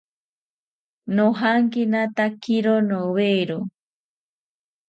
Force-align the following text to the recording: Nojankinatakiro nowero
Nojankinatakiro 1.15 2.73
nowero 2.87 3.57